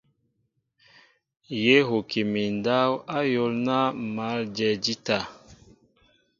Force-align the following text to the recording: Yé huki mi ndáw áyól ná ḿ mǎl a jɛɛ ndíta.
Yé 1.63 1.75
huki 1.87 2.21
mi 2.31 2.43
ndáw 2.57 2.91
áyól 3.17 3.53
ná 3.65 3.77
ḿ 3.91 3.95
mǎl 4.15 4.39
a 4.45 4.49
jɛɛ 4.55 4.73
ndíta. 4.79 5.17